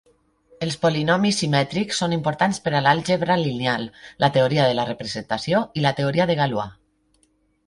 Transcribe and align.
Els 0.67 0.77
polinomis 0.85 1.35
simètrics 1.41 1.99
són 2.03 2.15
importants 2.17 2.61
per 2.67 2.73
a 2.77 2.81
l'àlgebra 2.85 3.35
lineal, 3.43 3.85
la 4.25 4.31
teoria 4.39 4.67
de 4.73 4.77
la 4.79 4.87
representació 4.89 5.61
i 5.83 5.87
la 5.89 5.93
teoria 6.03 6.29
de 6.33 6.39
Galois. 6.43 6.75